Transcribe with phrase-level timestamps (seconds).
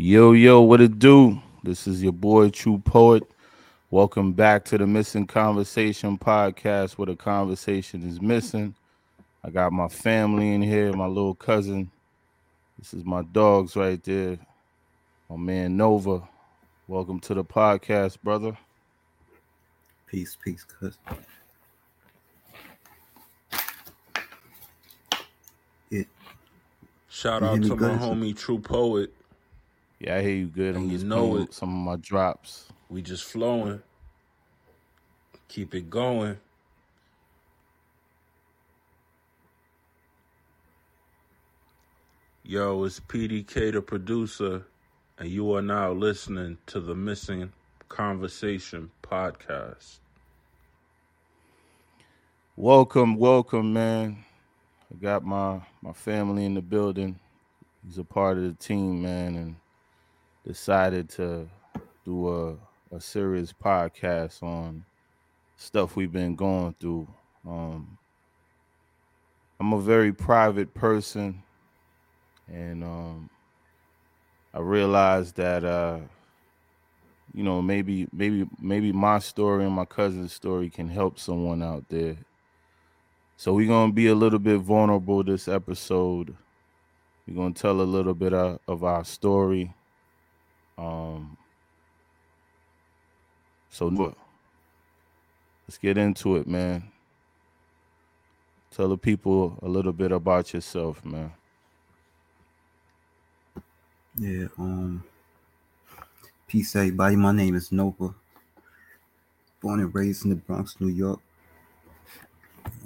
[0.00, 1.42] Yo, yo, what it do?
[1.64, 3.24] This is your boy, True Poet.
[3.90, 8.76] Welcome back to the Missing Conversation podcast where the conversation is missing.
[9.42, 11.90] I got my family in here, my little cousin.
[12.78, 14.38] This is my dogs right there.
[15.28, 16.22] My man Nova.
[16.86, 18.56] Welcome to the podcast, brother.
[20.06, 20.96] Peace, peace, cuz.
[27.08, 27.98] Shout out to my good?
[27.98, 29.12] homie True Poet.
[30.00, 30.76] Yeah, I hear you good.
[30.76, 31.52] I'm you just know it.
[31.52, 32.68] some of my drops.
[32.88, 33.82] We just flowing.
[35.48, 36.38] Keep it going.
[42.44, 44.64] Yo, it's PDK the producer,
[45.18, 47.52] and you are now listening to the Missing
[47.88, 49.98] Conversation podcast.
[52.54, 54.24] Welcome, welcome, man.
[54.92, 57.18] I got my my family in the building.
[57.84, 59.56] He's a part of the team, man, and
[60.48, 61.46] decided to
[62.06, 64.82] do a, a serious podcast on
[65.56, 67.06] stuff we've been going through.
[67.46, 67.98] Um,
[69.60, 71.42] I'm a very private person,
[72.50, 73.28] and um,
[74.54, 75.98] I realized that uh,
[77.34, 81.84] you know maybe maybe maybe my story and my cousin's story can help someone out
[81.90, 82.16] there.
[83.36, 86.34] So we're gonna be a little bit vulnerable this episode.
[87.26, 89.74] We're gonna tell a little bit of, of our story.
[90.78, 91.36] Um,
[93.68, 94.16] so look,
[95.66, 96.90] let's get into it, man.
[98.70, 101.32] Tell the people a little bit about yourself, man.
[104.16, 105.02] Yeah, um,
[106.46, 107.16] peace, everybody.
[107.16, 108.14] My name is Nova.
[109.60, 111.20] Born and raised in the Bronx, New York.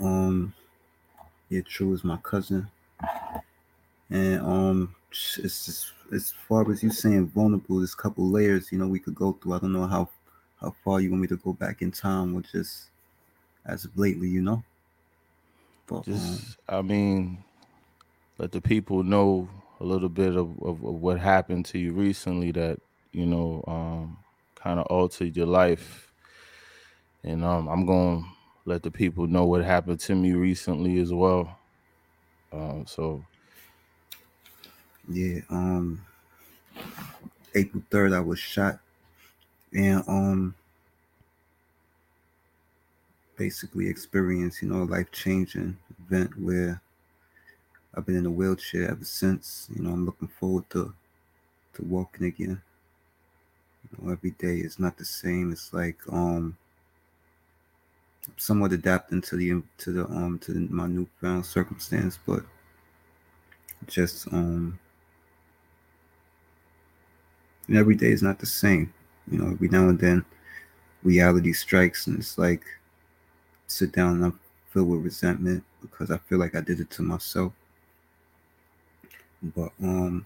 [0.01, 0.55] Um,
[1.51, 2.69] yeah, True is my cousin.
[4.09, 8.79] And um, it's just as far as you saying vulnerable, there's a couple layers, you
[8.79, 9.55] know, we could go through.
[9.55, 10.09] I don't know how
[10.61, 12.91] how far you want me to go back in time, or just
[13.67, 14.63] as of lately, you know.
[15.87, 17.45] But um, Just, I mean,
[18.39, 19.49] let the people know
[19.81, 22.81] a little bit of, of, of what happened to you recently that,
[23.13, 24.19] you know, um,
[24.55, 26.13] kind of altered your life.
[27.25, 28.29] And um, I'm going to
[28.65, 31.59] let the people know what happened to me recently as well.
[32.53, 33.25] Um, so,
[35.09, 36.05] Yeah, um
[37.55, 38.79] April 3rd I was shot
[39.75, 40.55] and um
[43.37, 45.77] basically experienced, you know, a life changing
[46.07, 46.81] event where
[47.95, 49.69] I've been in a wheelchair ever since.
[49.75, 50.95] You know, I'm looking forward to
[51.75, 52.63] to walking again.
[53.91, 55.53] You know, every day is not the same.
[55.53, 56.57] It's like um
[58.27, 62.45] I'm somewhat adapting to the to the um to my newfound circumstance, but
[63.87, 64.79] just um
[67.69, 68.93] and every day is not the same.
[69.31, 70.25] You know, every now and then
[71.03, 72.65] reality strikes and it's like
[73.67, 74.41] sit down and I'm
[74.71, 77.53] filled with resentment because I feel like I did it to myself.
[79.43, 80.25] But um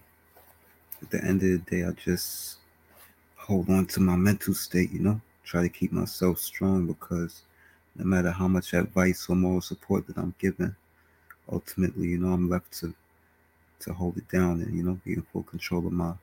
[1.01, 2.57] at the end of the day I just
[3.35, 7.43] hold on to my mental state, you know, try to keep myself strong because
[7.95, 10.75] no matter how much advice or moral support that I'm given,
[11.51, 12.93] ultimately, you know, I'm left to
[13.79, 16.13] to hold it down and, you know, be in full control of my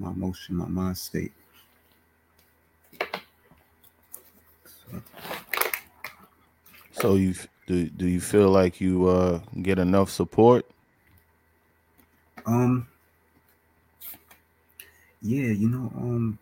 [0.00, 1.32] my emotion, my mind state.
[4.64, 5.02] So,
[6.92, 7.34] so you
[7.66, 10.66] do, do you feel like you uh, get enough support?
[12.46, 12.86] um,
[15.22, 16.38] yeah, you know, um,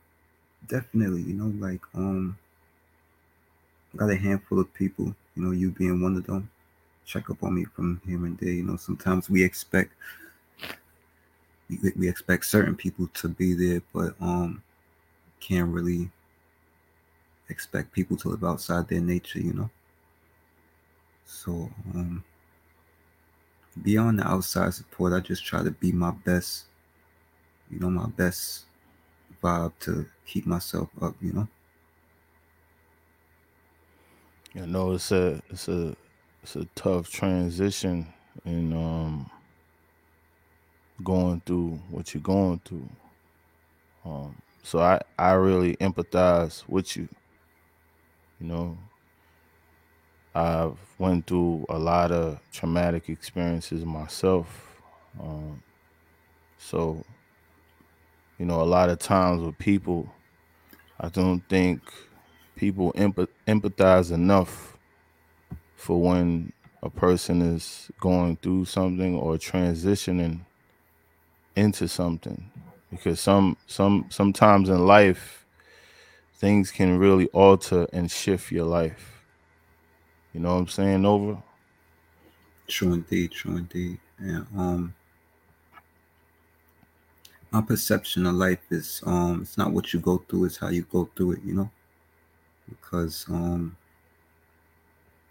[0.69, 2.39] definitely, you know, like, um,
[3.97, 6.51] got a handful of people, you know, you being one of them,
[7.05, 8.51] check up on me from here and there.
[8.53, 9.93] You know, sometimes we expect
[11.69, 14.63] we, we expect certain people to be there, but um,
[15.41, 16.11] can't really
[17.49, 19.71] expect people to live outside their nature, you know.
[21.27, 22.25] So um,
[23.83, 26.67] beyond the outside support, I just try to be my best,
[27.71, 28.65] you know, my best
[29.43, 31.49] vibe to keep myself up, you know.
[34.55, 35.97] You know, it's a it's a
[36.43, 38.13] it's a tough transition
[38.45, 39.31] and um
[41.03, 42.89] going through what you're going through.
[44.05, 47.09] Um, so I I really empathize with you.
[48.41, 48.79] You know,
[50.35, 54.81] I've went through a lot of traumatic experiences myself.
[55.21, 55.63] Um,
[56.59, 57.05] so
[58.39, 60.09] you know, a lot of times with people,
[61.01, 61.83] I don't think
[62.55, 64.77] people empath- empathize enough
[65.75, 66.53] for when
[66.83, 70.41] a person is going through something or transitioning
[71.59, 72.51] into something.
[72.91, 75.47] because some some sometimes in life
[76.37, 79.25] things can really alter and shift your life.
[80.33, 81.43] You know what I'm saying, over
[82.69, 83.99] True indeed, true indeed.
[84.19, 84.95] And um
[87.51, 90.83] my perception of life is um it's not what you go through, it's how you
[90.83, 91.71] go through it, you know?
[92.69, 93.77] Because um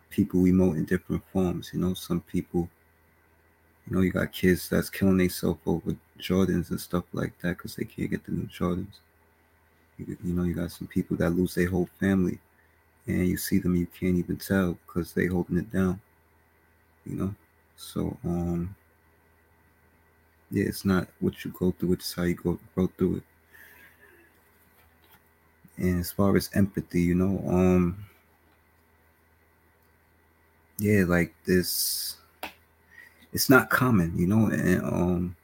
[0.09, 2.69] people we emote in different forms, you know, some people
[3.89, 7.75] you know, you got kids that's killing themselves over Jordans and stuff like that because
[7.75, 8.99] they can't get the new Jordans.
[9.97, 12.39] You, you know, you got some people that lose their whole family,
[13.07, 15.99] and you see them, you can't even tell because they holding it down.
[17.05, 17.35] You know,
[17.77, 18.75] so um,
[20.51, 23.23] yeah, it's not what you go through; it's how you go go through it.
[25.77, 27.97] And as far as empathy, you know, um,
[30.79, 32.17] yeah, like this,
[33.37, 35.35] it's not common, you know, and um,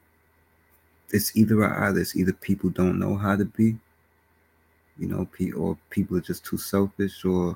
[1.11, 1.99] it's either or either.
[1.99, 3.77] It's either people don't know how to be,
[4.97, 7.55] you know, or people are just too selfish, or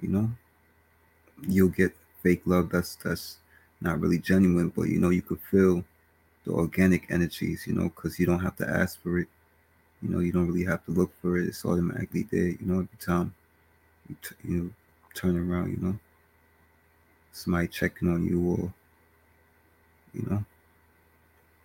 [0.00, 0.30] you know,
[1.46, 3.40] you'll get fake love that's that's
[3.82, 5.84] not really genuine, but you know, you could feel
[6.46, 9.28] the organic energies, you know, because you don't have to ask for it.
[10.00, 11.46] You know, you don't really have to look for it.
[11.46, 12.48] It's automatically there.
[12.48, 13.34] You know, every time
[14.08, 14.70] you t- you know,
[15.12, 15.98] turn around, you know,
[17.32, 18.72] somebody checking on you, or
[20.14, 20.44] you know,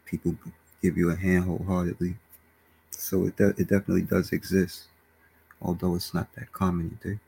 [0.05, 0.35] people
[0.81, 2.15] give you a hand wholeheartedly.
[2.91, 4.87] So it de- it definitely does exist,
[5.61, 7.19] although it's not that common today.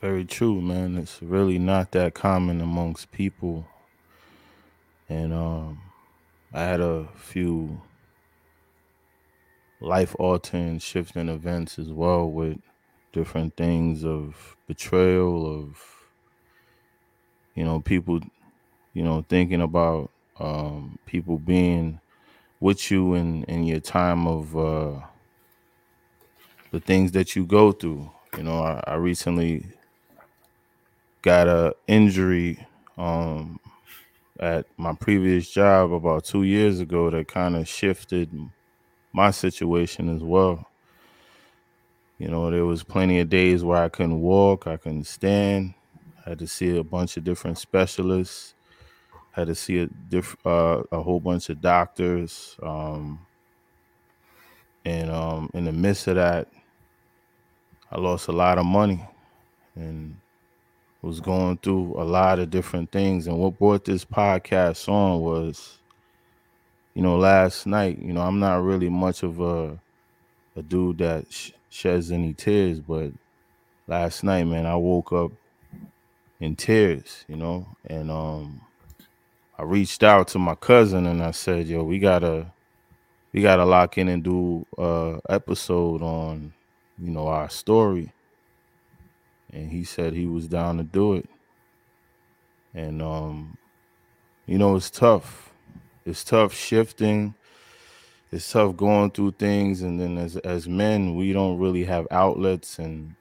[0.00, 0.96] Very true, man.
[0.96, 3.68] It's really not that common amongst people.
[5.08, 5.80] And um
[6.52, 7.82] I had a few
[9.80, 12.58] life altering shifting events as well with
[13.12, 15.82] different things of betrayal of
[17.54, 18.20] you know people
[18.96, 20.10] you know thinking about
[20.40, 22.00] um people being
[22.60, 24.98] with you in in your time of uh
[26.72, 28.10] the things that you go through.
[28.38, 29.66] You know i, I recently
[31.20, 32.66] got a injury
[32.96, 33.60] um
[34.40, 38.30] at my previous job about two years ago that kind of shifted
[39.12, 40.66] my situation as well.
[42.18, 45.74] You know there was plenty of days where i couldn't walk i couldn't stand.
[46.24, 48.55] I had to see a bunch of different specialists
[49.36, 53.24] had to see a diff- uh, a whole bunch of doctors um,
[54.84, 56.48] and um, in the midst of that
[57.92, 59.06] i lost a lot of money
[59.76, 60.16] and
[61.02, 63.28] was going through a lot of different things.
[63.28, 65.78] And what brought this podcast on was
[66.96, 69.78] you know last night you know i'm not really much of a
[70.56, 73.10] a dude that sh- sheds any tears but
[73.86, 75.30] last night man i woke up
[76.40, 78.62] in tears you know and um
[79.58, 82.46] i reached out to my cousin and i said yo we gotta
[83.36, 86.54] we gotta lock in and do a episode on
[86.98, 88.10] you know our story.
[89.52, 91.28] And he said he was down to do it.
[92.74, 93.58] And um
[94.46, 95.52] you know it's tough.
[96.06, 97.34] It's tough shifting.
[98.32, 99.82] It's tough going through things.
[99.82, 103.16] And then as as men we don't really have outlets and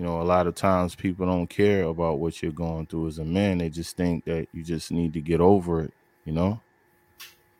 [0.00, 3.18] you know a lot of times people don't care about what you're going through as
[3.18, 3.58] a man.
[3.58, 5.92] They just think that you just need to get over it
[6.24, 6.58] you know?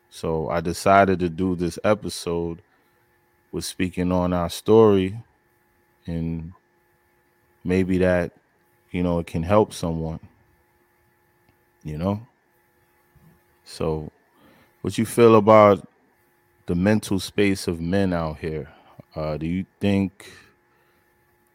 [0.08, 2.62] So i decided to do this episode
[3.52, 5.22] with speaking on our story
[6.06, 6.54] and
[7.62, 8.32] maybe that
[8.90, 10.20] you know it can help someone
[11.84, 12.26] you know?
[13.64, 14.10] So
[14.80, 15.86] what you feel about
[16.64, 18.70] the mental space of men out here?
[19.14, 20.32] Uh, do you think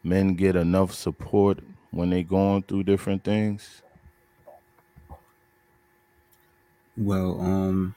[0.06, 1.58] men get enough support
[1.90, 3.82] when they're going through different things?
[6.96, 7.94] Well, um,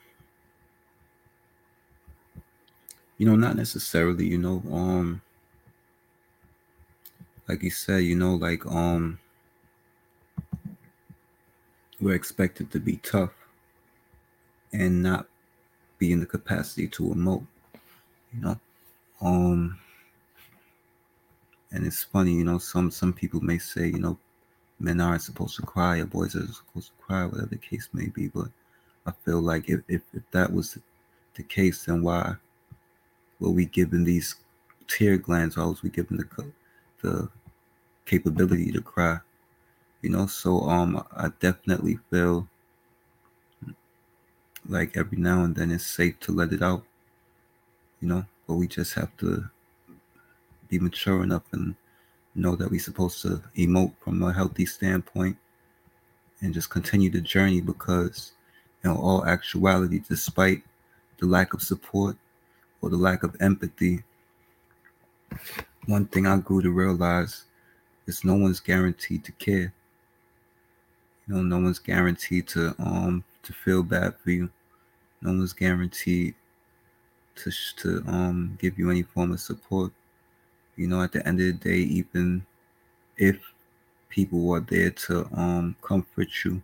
[3.16, 5.22] you know, not necessarily, you know, um,
[7.48, 9.18] like you said, you know, like um,
[12.00, 13.32] we're expected to be tough
[14.72, 15.26] and not
[15.98, 17.46] be in the capacity to emote,
[18.34, 18.60] you know,
[19.20, 19.78] um,
[21.72, 24.18] and it's funny, you know, some some people may say, you know,
[24.78, 28.06] men aren't supposed to cry or boys are supposed to cry, whatever the case may
[28.06, 28.48] be, but
[29.06, 30.78] I feel like if if, if that was
[31.34, 32.36] the case, then why
[33.38, 34.36] were we given these
[34.88, 35.56] tear glands?
[35.56, 36.52] Why was we given the
[37.02, 37.28] the
[38.04, 39.18] capability to cry?
[40.02, 42.48] You know, so um, I definitely feel
[44.68, 46.84] like every now and then it's safe to let it out.
[48.00, 49.50] You know, but we just have to
[50.70, 51.74] be mature enough and
[52.34, 55.36] know that we're supposed to emote from a healthy standpoint
[56.40, 58.32] and just continue the journey because
[58.84, 60.62] in all actuality, despite
[61.18, 62.16] the lack of support
[62.80, 64.02] or the lack of empathy,
[65.86, 67.44] one thing I grew to realize
[68.06, 69.72] is no one's guaranteed to care.
[71.26, 74.50] You know, no one's guaranteed to um to feel bad for you.
[75.22, 76.34] No one's guaranteed
[77.36, 79.92] to to um give you any form of support.
[80.76, 82.46] You know, at the end of the day, even
[83.16, 83.38] if
[84.08, 86.62] people are there to um comfort you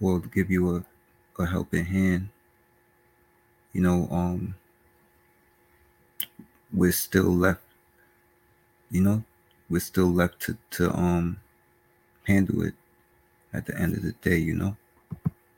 [0.00, 2.28] or give you a, a helping hand,
[3.72, 4.54] you know, um
[6.72, 7.60] we're still left,
[8.90, 9.22] you know,
[9.68, 11.38] we're still left to, to um
[12.26, 12.74] handle it
[13.52, 14.76] at the end of the day, you know.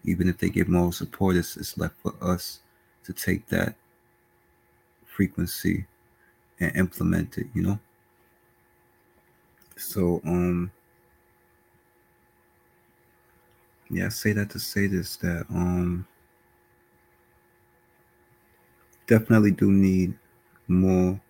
[0.04, 2.61] Even if they give moral support, it's, it's left for us
[3.04, 3.75] to take that
[5.06, 5.87] frequency
[6.64, 7.78] and implement it, you know.
[9.76, 10.71] So um
[13.90, 16.06] yeah, I say that to say this that um
[19.06, 20.14] definitely do need
[20.68, 21.21] more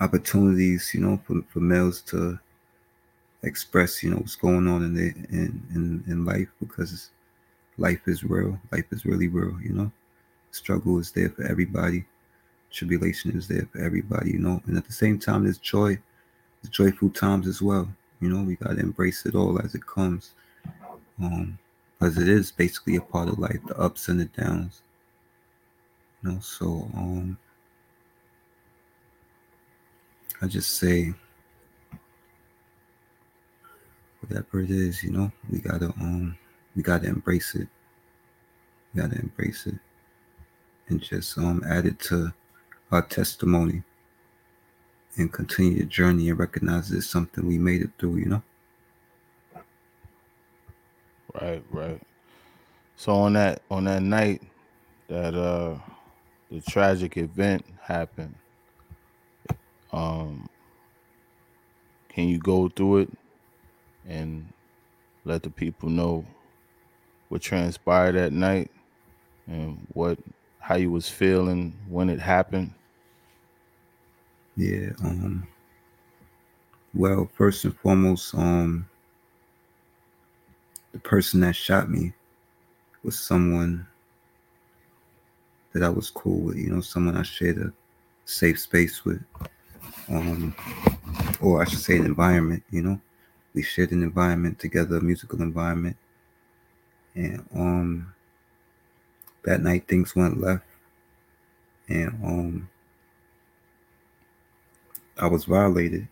[0.00, 2.38] opportunities, you know, for, for males to
[3.42, 7.10] express, you know, what's going on in the in, in in life because
[7.78, 8.58] life is real.
[8.72, 9.90] Life is really real, you know.
[10.50, 12.04] Struggle is there for everybody.
[12.74, 14.60] Tribulation is there for everybody, you know.
[14.66, 15.98] And at the same time, there's joy,
[16.62, 17.88] there's joyful times as well.
[18.20, 20.32] You know, we gotta embrace it all as it comes.
[21.22, 21.58] Um,
[21.98, 24.82] because it is basically a part of life, the ups and the downs.
[26.22, 27.38] You know, so um
[30.42, 31.14] I just say
[34.20, 36.36] whatever it is, you know, we gotta um
[36.76, 37.68] we gotta embrace it.
[38.92, 39.76] We gotta embrace it
[40.88, 42.32] and just um add it to
[42.90, 43.82] our testimony
[45.16, 48.42] and continue the journey and recognize it's something we made it through, you know.
[51.40, 52.02] Right, right.
[52.96, 54.42] So on that on that night
[55.08, 55.78] that uh
[56.50, 58.34] the tragic event happened,
[59.92, 60.48] um
[62.08, 63.10] can you go through it
[64.06, 64.52] and
[65.24, 66.24] let the people know
[67.28, 68.70] what transpired that night
[69.46, 70.18] and what
[70.64, 72.72] how you was feeling when it happened?
[74.56, 75.46] Yeah, um
[76.94, 78.88] well, first and foremost, um
[80.92, 82.14] the person that shot me
[83.02, 83.86] was someone
[85.72, 87.72] that I was cool with, you know, someone I shared a
[88.24, 89.22] safe space with.
[90.08, 90.54] Um
[91.40, 93.00] or I should say an environment, you know.
[93.54, 95.96] We shared an environment together, a musical environment.
[97.14, 98.13] And um
[99.44, 100.64] that night things went left.
[101.88, 102.68] And um
[105.18, 106.08] I was violated.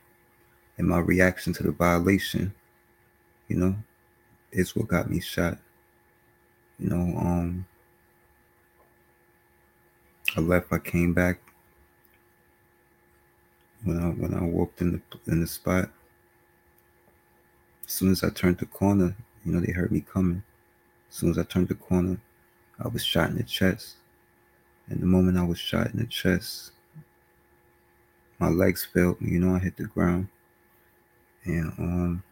[0.79, 2.53] And my reaction to the violation,
[3.49, 3.77] you know,
[4.53, 5.59] is what got me shot.
[6.79, 7.67] You know, um
[10.37, 11.39] I left, I came back.
[13.85, 15.91] When I when I walked in the in the spot,
[17.85, 20.43] as soon as I turned the corner, you know, they heard me coming.
[21.11, 22.19] As soon as I turned the corner,
[22.85, 23.97] I was shot in the chest.
[24.89, 26.73] And the moment I was shot in the chest,
[28.39, 28.89] my legs
[29.21, 30.29] me, you know, I hit the ground.
[31.45, 32.23] And um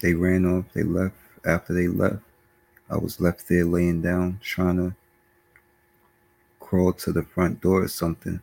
[0.00, 1.16] they ran off, they left.
[1.46, 2.22] After they left,
[2.88, 4.94] I was left there laying down, trying to
[6.60, 8.40] crawl to the front door or something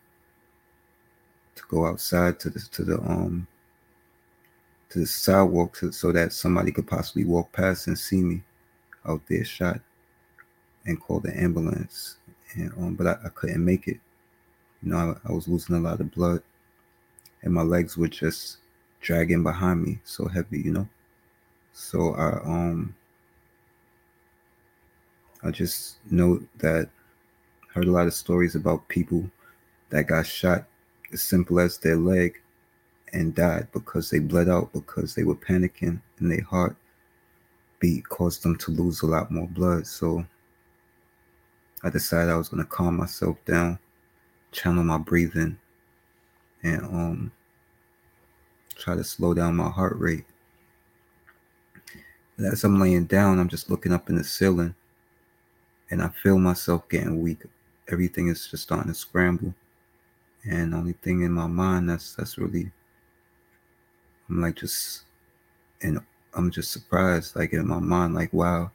[1.55, 3.47] to go outside to the to the um
[4.91, 8.41] to the sidewalk to, so that somebody could possibly walk past and see me
[9.07, 9.79] out there shot
[10.85, 12.17] and call the ambulance.
[12.53, 13.99] And um, but I, I couldn't make it.
[14.83, 16.43] You know, I, I was losing a lot of blood,
[17.43, 18.57] and my legs were just
[18.99, 20.87] dragging behind me, so heavy, you know.
[21.73, 22.95] So I um
[25.43, 26.89] I just know that
[27.73, 29.29] heard a lot of stories about people
[29.89, 30.65] that got shot
[31.13, 32.41] as simple as their leg
[33.13, 36.75] and died because they bled out because they were panicking and their heart
[37.79, 39.85] beat caused them to lose a lot more blood.
[39.87, 40.25] So
[41.83, 43.79] I decided I was gonna calm myself down,
[44.51, 45.57] channel my breathing,
[46.63, 47.31] and um
[48.75, 50.25] try to slow down my heart rate.
[52.39, 54.73] As I'm laying down, I'm just looking up in the ceiling
[55.91, 57.43] and I feel myself getting weak.
[57.89, 59.53] Everything is just starting to scramble.
[60.49, 62.71] And the only thing in my mind that's that's really
[64.31, 65.03] I'm like just
[65.81, 65.99] and
[66.33, 68.71] I'm just surprised, like in my mind, like wow,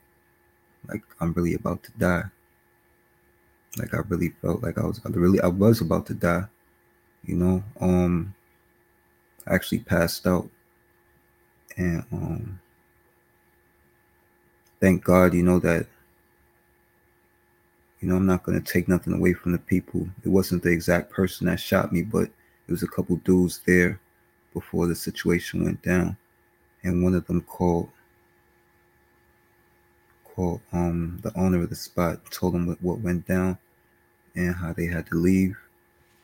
[0.87, 2.23] like I'm really about to die.
[3.79, 6.43] Like I really felt like I was really I was about to die.
[7.25, 8.35] You know, um
[9.47, 10.47] I actually passed out
[11.75, 12.59] and um
[14.79, 15.87] thank God, you know, that,
[17.99, 20.07] you know, I'm not to take nothing away from the people.
[20.23, 22.29] It wasn't the exact person that shot me, but
[22.67, 23.99] it was a couple dudes there
[24.59, 26.17] before the situation went down.
[26.83, 27.89] And one of them called,
[30.23, 33.57] called um, the owner of the spot, told him what, what went down
[34.35, 35.55] and how they had to leave.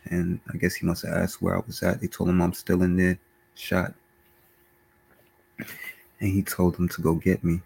[0.05, 2.01] And I guess he must have asked where I was at.
[2.01, 3.19] They told him I'm still in there,
[3.55, 3.93] shot.
[6.19, 7.61] And he told them to go get me.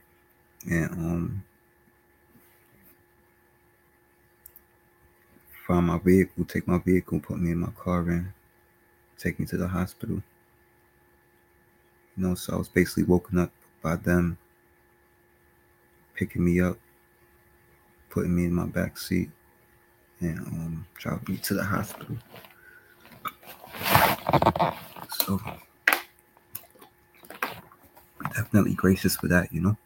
[0.70, 1.44] And um
[5.66, 8.32] find my vehicle, take my vehicle, put me in my car and
[9.18, 10.22] take me to the hospital.
[12.18, 14.38] You know, so I was basically woken up by them
[16.16, 16.78] picking me up,
[18.10, 19.30] putting me in my back seat,
[20.20, 22.18] and um, driving me to the hospital.
[25.20, 25.40] So
[28.34, 29.78] definitely gracious for that, you know.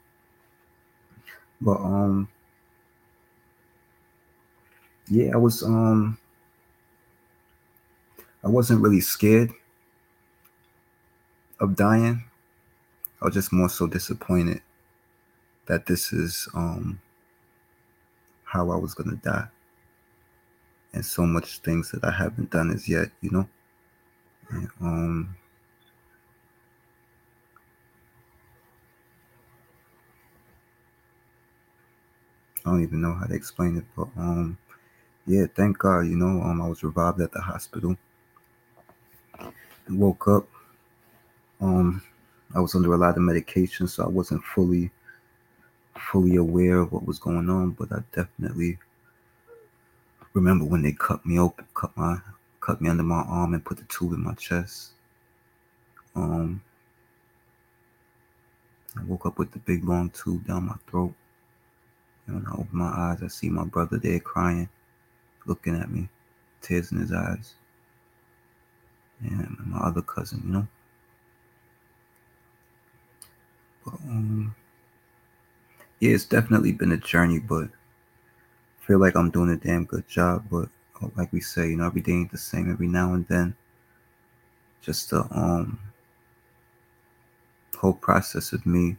[1.60, 2.28] But um
[5.10, 6.18] yeah, I was um
[8.44, 9.52] I wasn't really scared
[11.62, 12.26] of dying.
[13.22, 14.62] I was just more so disappointed
[15.68, 17.02] that this is um
[18.44, 19.48] how I was gonna die.
[20.94, 23.48] And so much things that I haven't done as yet, you know.
[24.52, 25.36] And, um
[32.66, 34.58] I don't even know how to explain it, but um,
[35.26, 37.98] yeah, thank God, you know, um, I was revived at the hospital.
[39.90, 40.48] woke up.
[41.62, 42.02] Um,
[42.56, 44.92] I was under a lot of medication, so I wasn't fully,
[46.12, 47.72] fully aware of what was going on.
[47.72, 48.78] But I definitely
[50.34, 52.18] remember when they cut me open, cut my,
[52.60, 54.92] cut me under my arm, and put the tube in my chest.
[56.16, 56.62] Um,
[59.00, 61.14] I woke up with the big long tube down my throat.
[62.28, 64.68] And when I open my eyes, I see my brother there crying,
[65.46, 66.10] looking at me,
[66.62, 67.54] tears in his eyes.
[69.22, 70.68] And my other cousin, you know.
[73.88, 74.56] Um,
[76.00, 80.08] yeah, it's definitely been a journey, but I feel like I'm doing a damn good
[80.08, 80.46] job.
[80.50, 80.70] But
[81.02, 82.72] oh, like we say, you know, every day ain't the same.
[82.72, 83.56] Every now and then,
[84.82, 85.80] just the um
[87.78, 88.96] whole process of me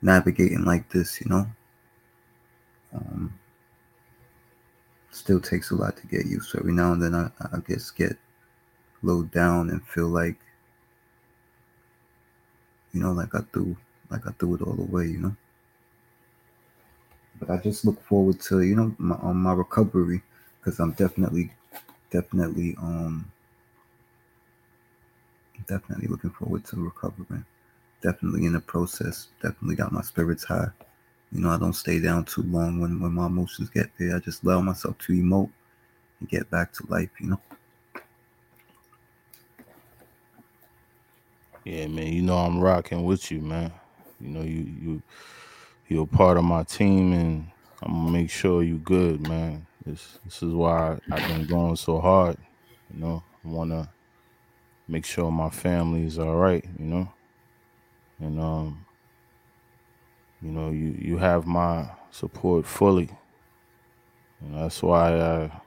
[0.00, 1.46] navigating like this, you know.
[2.94, 3.38] Um,
[5.10, 6.58] still takes a lot to get used to.
[6.58, 8.16] Every now and then, I, I guess get
[9.02, 10.38] low down and feel like,
[12.94, 13.76] you know, like I threw,
[14.10, 15.36] like I threw it all away, you know.
[17.40, 20.22] But I just look forward to, you know, my my recovery
[20.60, 21.52] because I'm definitely,
[22.10, 23.30] definitely, um,
[25.66, 27.44] definitely looking forward to recovering
[28.02, 29.28] definitely in the process.
[29.42, 30.68] Definitely got my spirits high.
[31.32, 34.16] You know, I don't stay down too long when, when my emotions get there.
[34.16, 35.50] I just allow myself to emote
[36.20, 37.40] and get back to life, you know.
[41.64, 42.12] Yeah, man.
[42.12, 43.72] You know I'm rocking with you, man.
[44.20, 45.02] You know you you
[45.88, 47.50] you're a part of my team, and
[47.82, 49.66] I'm gonna make sure you good, man.
[49.84, 52.36] This this is why I've been going so hard.
[52.92, 53.90] You know, I wanna
[54.88, 56.64] make sure my family is all right.
[56.78, 57.12] You know,
[58.20, 58.84] and um,
[60.42, 63.08] you know you you have my support fully.
[64.40, 65.62] And that's why I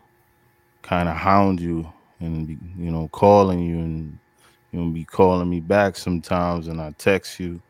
[0.84, 4.20] kind of hound you and you know calling you and
[4.72, 7.62] you be calling me back sometimes, and I text you.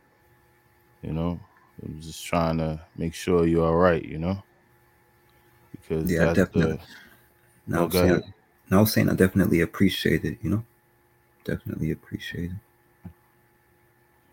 [1.04, 1.40] You know,
[1.84, 4.04] I'm just trying to make sure you're all right.
[4.04, 4.44] You know,
[5.72, 6.78] because Yeah, definitely.
[6.78, 6.80] the
[7.68, 8.24] Now I'm saying, ahead.
[8.72, 10.64] now I'm saying I definitely appreciate it, you know.
[11.46, 12.58] Definitely appreciate it.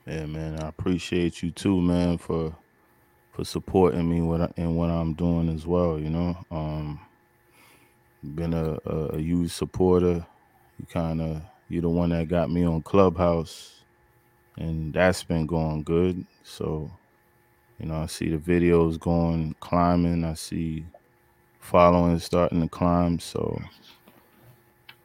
[0.06, 0.60] Yeah, man.
[0.60, 2.56] I appreciate you too, man, for
[3.32, 5.98] for supporting me what I, and what I'm doing as well.
[6.00, 7.00] You know, um,
[8.22, 10.26] been a, a, a huge supporter.
[10.78, 13.82] You kind of you're the one that got me on Clubhouse,
[14.56, 16.26] and that's been going good.
[16.44, 16.90] So,
[17.78, 20.24] you know, I see the videos going climbing.
[20.24, 20.86] I see
[21.60, 23.18] following starting to climb.
[23.18, 23.60] So,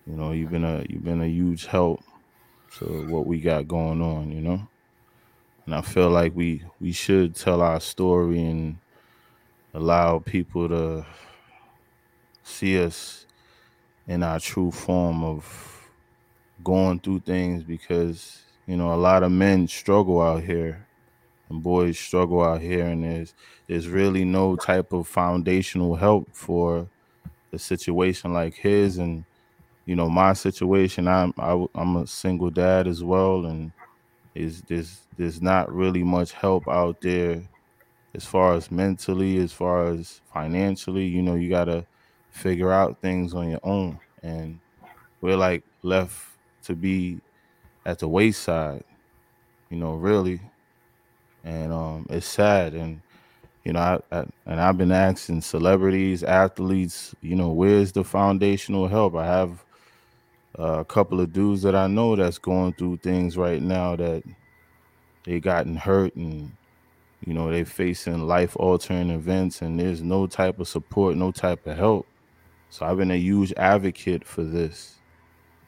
[0.07, 2.03] you know, you've been a you've been a huge help
[2.79, 4.31] to what we got going on.
[4.31, 4.67] You know,
[5.65, 8.77] and I feel like we we should tell our story and
[9.73, 11.05] allow people to
[12.43, 13.25] see us
[14.07, 15.78] in our true form of
[16.63, 20.85] going through things because you know a lot of men struggle out here
[21.49, 23.33] and boys struggle out here and there's
[23.67, 26.87] there's really no type of foundational help for
[27.53, 29.23] a situation like his and
[29.85, 33.71] you know my situation i'm I, am i am a single dad as well and
[34.35, 37.43] is there's there's not really much help out there
[38.15, 41.05] as far as mentally, as far as financially.
[41.05, 41.85] You know, you gotta
[42.31, 44.59] figure out things on your own, and
[45.21, 46.28] we're like left
[46.69, 47.19] to be
[47.85, 48.83] at the wayside.
[49.69, 50.41] You know, really,
[51.43, 53.01] and um, it's sad and
[53.65, 58.87] you know, I, I, and I've been asking celebrities, athletes, you know, where's the foundational
[58.87, 59.15] help?
[59.15, 59.63] I have
[60.57, 64.23] uh, a couple of dudes that I know that's going through things right now that
[65.25, 66.51] they gotten hurt and
[67.25, 71.67] you know they facing life altering events and there's no type of support, no type
[71.67, 72.07] of help.
[72.69, 74.98] So I've been a huge advocate for this.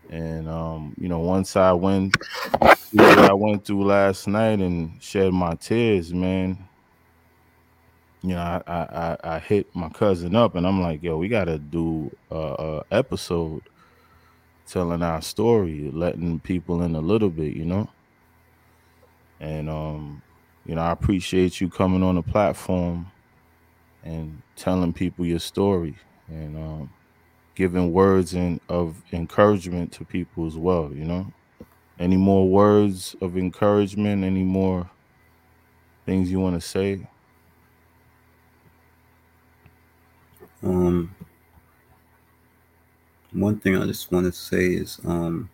[0.10, 2.16] And um, you know, once I went
[2.98, 6.58] I went through last night and shed my tears, man,
[8.22, 11.58] you know, I, I I hit my cousin up and I'm like, yo, we gotta
[11.58, 13.62] do a, a episode
[14.68, 17.90] telling our story, letting people in a little bit, you know.
[19.40, 20.22] And um,
[20.66, 23.12] you know, I appreciate you coming on the platform
[24.04, 25.96] and telling people your story
[26.28, 26.90] and um,
[27.56, 31.32] giving words and of encouragement to people as well, you know.
[32.00, 34.24] Any more words of encouragement?
[34.24, 34.90] Any more
[36.06, 37.08] things you want to say?
[40.64, 41.16] Um,
[43.32, 45.50] one thing I just want to say is, um,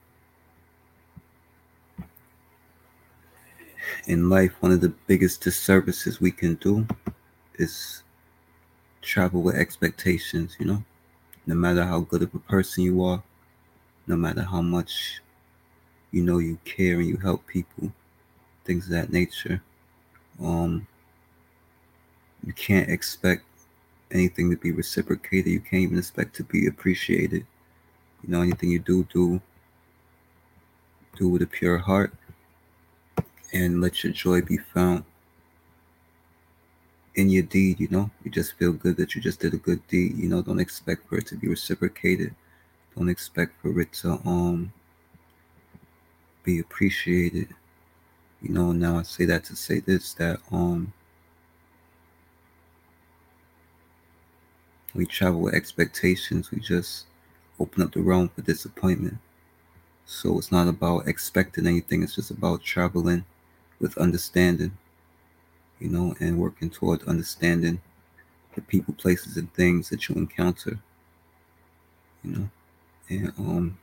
[4.08, 6.88] in life, one of the biggest disservices we can do
[7.56, 8.04] is
[9.02, 10.84] travel with expectations, you know?
[11.48, 13.24] No matter how good of a person you are,
[14.06, 15.22] no matter how much
[16.12, 17.92] you know you care and you help people,
[18.66, 19.62] things of that nature.
[20.44, 20.86] Um,
[22.46, 23.44] you can't expect
[24.12, 25.48] anything to be reciprocated.
[25.48, 27.46] You can't even expect to be appreciated.
[28.24, 29.42] You know, anything you do, do
[31.18, 32.14] do with a pure heart
[33.54, 35.04] and let your joy be found
[37.18, 38.10] in your deed, you know.
[38.24, 41.10] You just feel good that you just did a good deed, you know, don't expect
[41.10, 42.34] for it to be reciprocated.
[42.98, 44.72] Don't expect for it to um
[46.44, 47.50] be appreciated.
[48.42, 50.94] You know, now I say that to say this that um
[54.94, 57.06] we travel with expectations, we just
[57.60, 59.18] open up the realm for disappointment.
[60.06, 63.26] So it's not about expecting anything, it's just about traveling
[63.80, 64.78] with understanding,
[65.80, 67.82] you know, and working toward understanding
[68.56, 70.80] the people, places, and things that you encounter,
[72.24, 72.50] you know,
[73.10, 73.78] and um,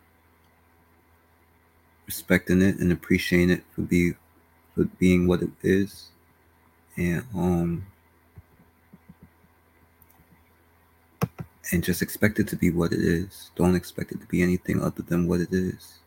[2.06, 4.12] respecting it and appreciating it for be
[4.74, 6.08] for being what it is,
[6.96, 7.86] and um,
[11.72, 13.50] and just expect it to be what it is.
[13.54, 15.98] Don't expect it to be anything other than what it is.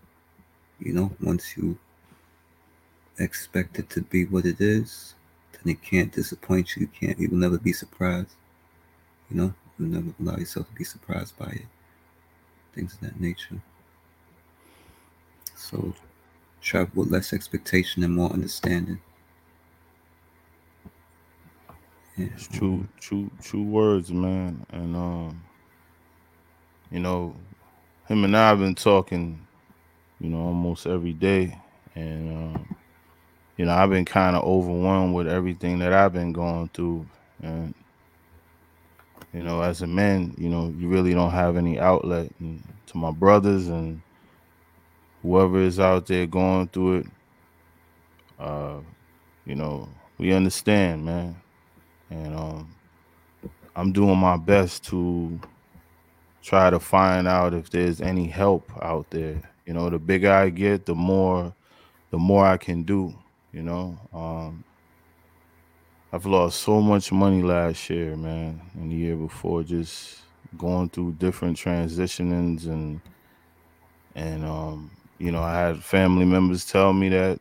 [0.80, 1.78] You know, once you
[3.17, 5.15] expect it to be what it is,
[5.63, 6.82] then it can't disappoint you.
[6.82, 7.20] You can't.
[7.20, 8.36] You will never be surprised.
[9.30, 11.65] You know, you'll never allow yourself to be surprised by it.
[12.74, 13.62] Things of that nature.
[15.56, 15.93] So,
[16.62, 19.00] travel with less expectation and more understanding.
[22.15, 22.28] Yeah.
[22.34, 24.65] It's true, true, true words, man.
[24.70, 25.41] And um,
[26.91, 27.36] you know,
[28.08, 29.46] him and I have been talking,
[30.20, 31.58] you know, almost every day,
[31.96, 32.77] and um,
[33.58, 37.06] you know, I've been kind of overwhelmed with everything that I've been going through,
[37.41, 37.74] and
[39.34, 42.32] you know, as a man, you know, you really don't have any outlet.
[42.39, 44.02] And to my brothers and
[45.22, 47.08] whoever is out there going through it,
[48.39, 48.78] uh,
[49.46, 51.36] you know, we understand, man
[52.10, 52.76] and um,
[53.76, 55.39] I'm doing my best to
[56.41, 59.41] try to find out if there's any help out there.
[59.65, 61.54] You know, the bigger I get, the more
[62.12, 63.13] the more I can do.
[63.58, 64.63] You know, um,
[66.13, 70.20] I've lost so much money last year, man, and the year before, just
[70.60, 73.02] going through different transitionings and
[74.13, 77.39] and um, you know, I had family members tell me that,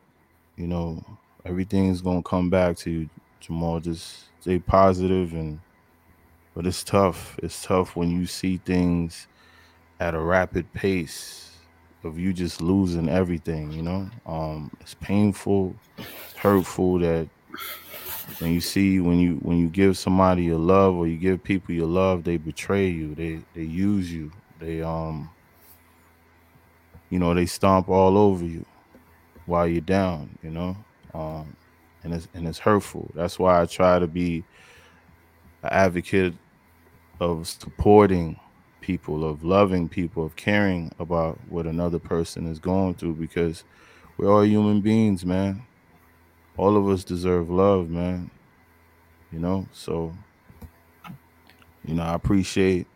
[0.55, 1.05] you know,
[1.45, 3.79] everything's gonna come back to you, Jamal.
[3.79, 5.59] Just stay positive and
[6.55, 7.39] but it's tough.
[7.43, 9.27] It's tough when you see things
[9.99, 11.46] at a rapid pace
[12.03, 14.09] of you just losing everything, you know?
[14.25, 17.27] Um it's painful, it's hurtful that
[18.39, 21.73] when you see when you when you give somebody your love or you give people
[21.73, 23.15] your love, they betray you.
[23.15, 24.31] They they use you.
[24.59, 25.29] They um
[27.09, 28.65] you know, they stomp all over you
[29.45, 30.77] while you're down, you know?
[31.13, 31.55] Um
[32.03, 33.09] and it's and it's hurtful.
[33.15, 34.43] That's why I try to be
[35.63, 36.33] an advocate
[37.19, 38.39] of supporting
[38.87, 43.65] people, of loving people, of caring about what another person is going through because
[44.17, 45.63] we're all human beings, man.
[46.57, 48.31] all of us deserve love, man.
[49.31, 50.13] You know, so
[51.85, 52.87] you know, I appreciate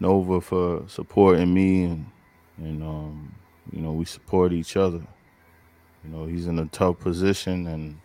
[0.00, 2.06] Nova for supporting me and
[2.58, 3.34] and um,
[3.72, 5.02] you know, we support each other.
[6.04, 8.00] You know, he's in a tough position and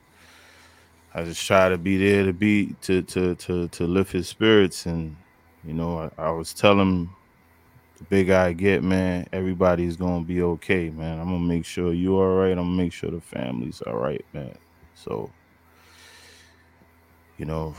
[1.13, 4.85] I just try to be there to be to to to to lift his spirits
[4.85, 5.17] and
[5.65, 7.09] you know, I, I was telling
[7.97, 11.19] the big I get, man, everybody's gonna be okay, man.
[11.19, 12.51] I'm gonna make sure you're all right.
[12.51, 14.55] I'm gonna make sure the family's all right, man.
[14.95, 15.31] So,
[17.37, 17.75] you know,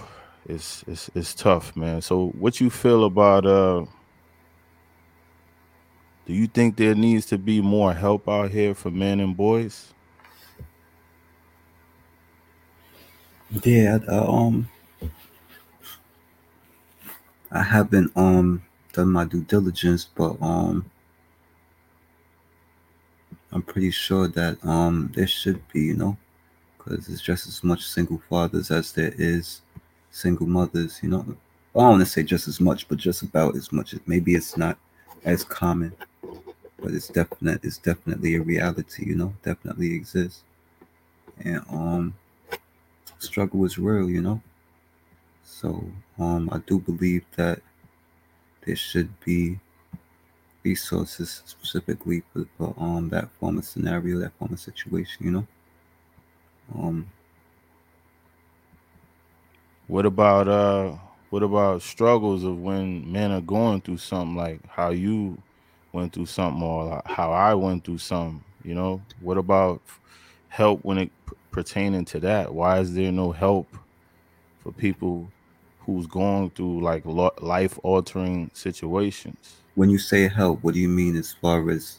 [0.47, 2.03] it's it's it's tough, man.
[2.03, 3.87] So, what you feel about uh?
[6.27, 9.93] Do you think there needs to be more help out here for men and boys?
[13.65, 14.69] Yeah, um,
[17.55, 18.63] I haven't um
[18.93, 20.91] done my due diligence, but um,
[23.53, 26.17] I'm pretty sure that um there should be, you know,
[26.79, 29.63] because it's just as much single fathers as there is
[30.11, 31.01] single mothers.
[31.03, 33.95] You know, I don't want to say just as much, but just about as much.
[34.07, 34.79] Maybe it's not
[35.25, 35.95] as common,
[36.81, 37.65] but it's definite.
[37.65, 39.07] It's definitely a reality.
[39.07, 40.43] You know, definitely exists,
[41.45, 42.15] and um,
[43.19, 44.11] struggle is real.
[44.11, 44.43] You know,
[45.45, 45.85] so
[46.19, 47.61] um, I do believe that
[48.67, 49.61] there should be
[50.65, 55.25] resources specifically for, for um that form of scenario, that form of situation.
[55.25, 55.47] You know.
[56.75, 57.11] Um,
[59.87, 60.97] what about uh
[61.31, 65.37] what about struggles of when men are going through something like how you
[65.93, 69.01] went through something or how I went through something, you know?
[69.21, 69.83] What about
[70.49, 71.11] help when it
[71.51, 72.55] pertaining to that?
[72.55, 73.69] Why is there no help
[74.65, 75.31] for people
[75.81, 79.57] who's going through like life altering situations?
[79.75, 81.99] When you say help, what do you mean as far as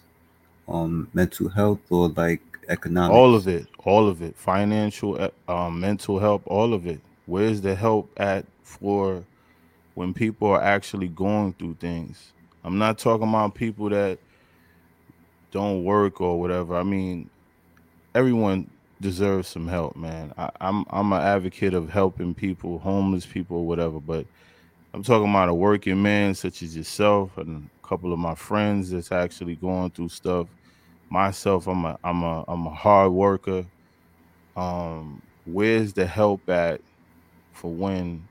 [0.67, 3.15] um mental health or like economic?
[3.15, 6.99] All of it, all of it, financial, um, mental help, all of it.
[7.27, 9.23] Where's the help at for
[9.93, 12.33] when people are actually going through things?
[12.63, 14.17] I'm not talking about people that
[15.51, 16.75] don't work or whatever.
[16.75, 17.29] I mean,
[18.15, 18.69] everyone
[19.01, 20.33] deserves some help, man.
[20.37, 23.99] I, I'm I'm an advocate of helping people, homeless people, whatever.
[23.99, 24.25] But
[24.93, 28.91] I'm talking about a working man such as yourself and a couple of my friends
[28.91, 30.47] that's actually going through stuff.
[31.09, 33.65] Myself, I'm a I'm a I'm a hard worker.
[34.55, 36.81] Um, where's the help at
[37.51, 38.27] for when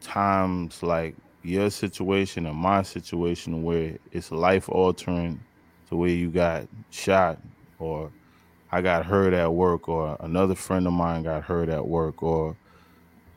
[0.00, 5.40] times like your situation and my situation where it's life altering
[5.88, 7.38] to where you got shot
[7.78, 8.10] or
[8.74, 12.56] I got hurt at work or another friend of mine got hurt at work or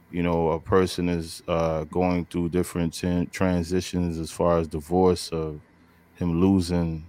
[0.10, 5.30] you know a person is uh, going through different t- transitions as far as divorce
[5.30, 5.62] of
[6.16, 7.06] him losing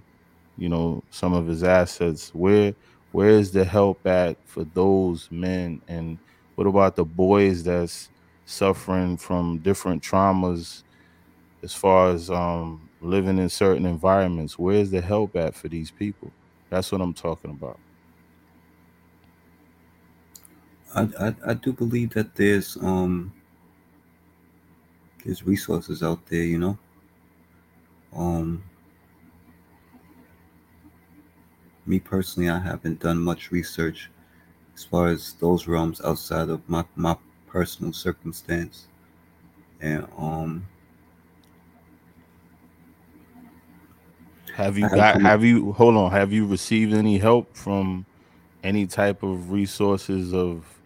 [0.59, 2.35] you know some of his assets.
[2.35, 2.75] Where
[3.13, 5.81] where is the help at for those men?
[5.89, 6.19] And
[6.55, 8.11] what about the boys that's
[8.45, 10.83] suffering from different traumas
[11.63, 14.59] as far as um living in certain environments?
[14.59, 16.31] Where's the help at for these people?
[16.69, 17.81] That's what i'm talking about
[20.95, 23.33] I, I, I do believe that there's um
[25.25, 26.79] there's resources out there, you know.
[28.13, 28.63] Um
[31.87, 34.11] me personally I haven't done much research
[34.75, 38.89] as far as those realms outside of my, my personal circumstance.
[39.81, 40.67] And um
[44.55, 48.05] have you got have you hold on have you received any help from
[48.65, 50.78] any type of resources of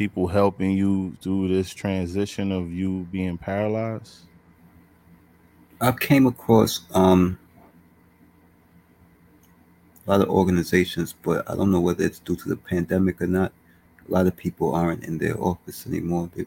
[0.00, 4.20] people helping you through this transition of you being paralyzed
[5.80, 7.38] I came across um
[10.06, 13.26] a lot of organizations, but I don't know whether it's due to the pandemic or
[13.26, 13.52] not.
[14.08, 16.30] A lot of people aren't in their office anymore.
[16.34, 16.46] They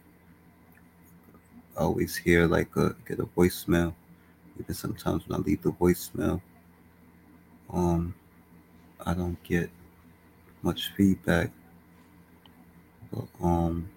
[1.78, 3.94] always hear like a get a voicemail.
[4.60, 6.42] Even sometimes when I leave the voicemail,
[7.72, 8.14] um,
[9.06, 9.70] I don't get
[10.62, 11.52] much feedback.
[13.14, 13.90] But, um,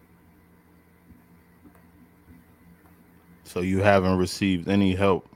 [3.44, 5.29] so you haven't received any help?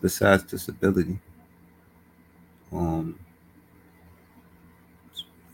[0.00, 1.18] Besides disability,
[2.72, 3.18] um,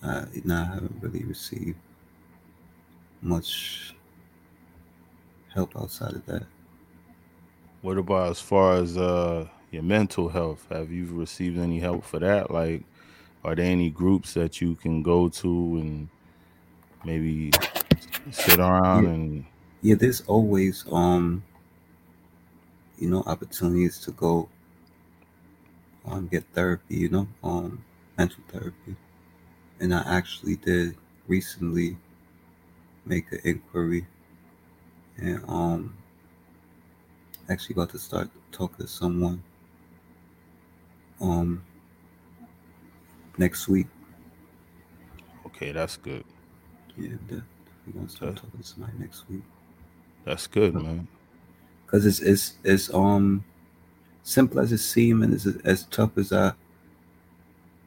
[0.03, 1.79] I, no, I haven't really received
[3.23, 3.95] much
[5.53, 6.47] help outside of that.
[7.83, 10.67] what about as far as uh your mental health?
[10.71, 12.51] Have you received any help for that?
[12.51, 12.85] Like
[13.45, 16.09] are there any groups that you can go to and
[17.05, 17.57] maybe
[18.31, 19.09] sit around Yeah.
[19.09, 19.47] and
[19.83, 21.45] Yeah, there's always um,
[22.99, 24.49] you know, opportunities to go
[26.05, 27.85] um get therapy, you know, um,
[28.19, 28.97] mental therapy,
[29.81, 30.97] and I actually did
[31.29, 31.99] recently
[33.05, 34.07] make an inquiry,
[35.19, 35.97] and um,
[37.49, 39.43] actually about to start talking to someone
[41.21, 41.63] um
[43.39, 43.87] next week.
[45.47, 46.25] Okay, that's good.
[47.01, 47.43] Yeah, the,
[47.87, 49.43] we're gonna start talking to somebody next week.
[50.27, 51.09] That's good, man.
[51.87, 53.43] Cause it's it's it's um
[54.23, 56.53] simple as it seems and it's as tough as I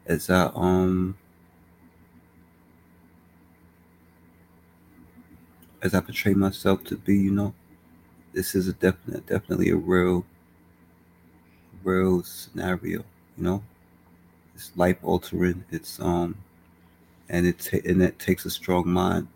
[0.08, 1.16] as I um
[5.84, 7.54] as I portray myself to be, you know,
[8.34, 10.26] this is a definite definitely a real
[11.84, 13.04] real scenario,
[13.38, 13.64] you know.
[14.56, 15.64] It's life altering.
[15.72, 16.36] It's um
[17.34, 19.28] and it ta- and it takes a strong mind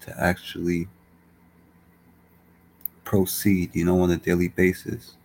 [0.00, 0.86] to actually
[3.02, 5.16] proceed, you know, on a daily basis.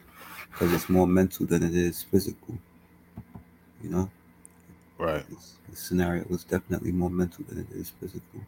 [0.51, 2.57] Because it's more mental than it is physical.
[3.83, 4.11] You know?
[4.97, 5.23] Right.
[5.29, 8.41] This, this scenario was definitely more mental than it is physical.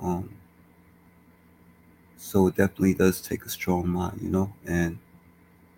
[0.00, 0.28] Um,
[2.16, 4.52] so it definitely does take a strong mind, you know.
[4.66, 4.98] And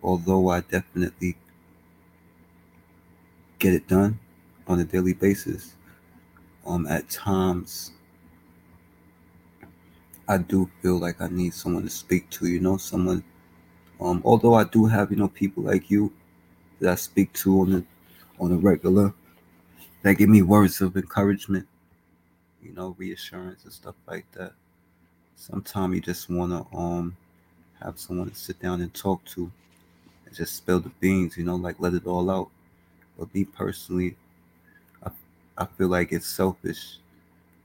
[0.03, 1.37] although I definitely
[3.59, 4.19] get it done
[4.67, 5.75] on a daily basis,
[6.67, 7.93] um, at times
[10.29, 13.25] I do feel like I need someone to speak to, you know, someone.
[14.01, 16.13] Um, although I do have, you know, people like you
[16.81, 17.85] that I speak to on the
[18.41, 19.13] on a regular
[20.03, 21.67] that give me words of encouragement,
[22.63, 24.53] you know, reassurance and stuff like that.
[25.37, 27.17] Sometimes you just wanna um
[27.83, 29.51] have someone to sit down and talk to
[30.27, 32.49] and just spill the beans, you know, like let it all out.
[33.19, 34.17] But me personally,
[35.59, 36.99] I feel like it's selfish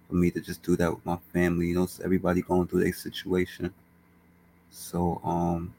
[0.08, 2.94] for me to just do that with my family, you know, everybody going through their
[2.94, 3.74] situation.
[4.72, 5.74] So um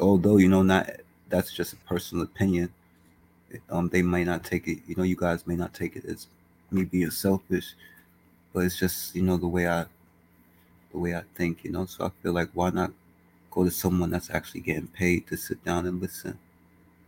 [0.00, 0.90] although, you know, not
[1.28, 2.72] that's just a personal opinion.
[3.70, 6.26] Um, they might not take it, you know, you guys may not take it as
[6.70, 7.74] me being selfish,
[8.52, 9.86] but it's just, you know, the way I
[10.92, 11.86] the way I think, you know.
[11.86, 12.92] So I feel like why not
[13.50, 16.38] go to someone that's actually getting paid to sit down and listen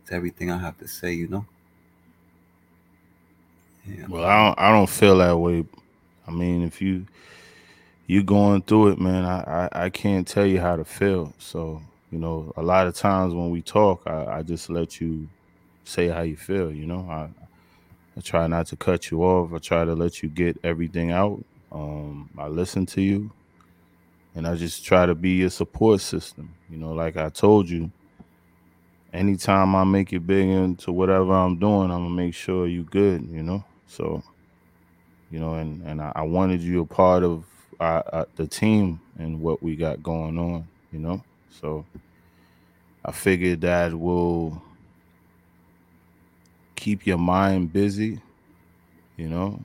[0.07, 1.45] to everything I have to say, you know?
[3.87, 4.05] Yeah.
[4.07, 5.65] Well, I don't, I don't feel that way.
[6.27, 7.05] I mean, if you
[8.07, 11.33] you going through it, man, I, I I can't tell you how to feel.
[11.39, 15.27] So you know, a lot of times when we talk, I, I just let you
[15.83, 16.71] say how you feel.
[16.71, 17.29] You know, I
[18.17, 19.53] I try not to cut you off.
[19.53, 21.43] I try to let you get everything out.
[21.71, 23.31] Um, I listen to you,
[24.35, 26.53] and I just try to be your support system.
[26.69, 27.91] You know, like I told you,
[29.13, 33.27] anytime I make it big into whatever I'm doing, I'm gonna make sure you good.
[33.29, 34.23] You know, so
[35.31, 37.43] you know, and and I, I wanted you a part of
[37.79, 40.67] uh, uh, the team and what we got going on.
[40.91, 41.85] You know, so
[43.03, 44.61] I figured that will
[46.75, 48.21] keep your mind busy.
[49.17, 49.59] You know,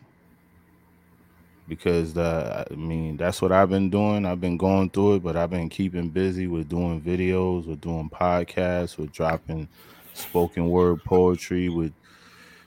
[1.68, 4.26] because the I mean that's what I've been doing.
[4.26, 8.10] I've been going through it, but I've been keeping busy with doing videos, with doing
[8.10, 9.68] podcasts, with dropping
[10.14, 11.92] spoken word poetry, with